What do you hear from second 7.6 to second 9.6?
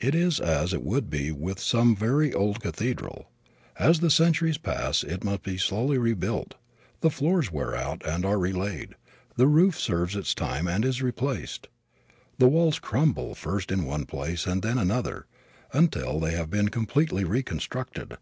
out and are relaid. The